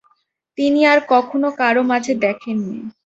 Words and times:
তিনি 0.57 0.79
আর 0.85 0.99
কখনও 1.09 1.49
কারো 1.59 1.81
মাঝে 1.91 2.13
দেখেননি। 2.23 2.79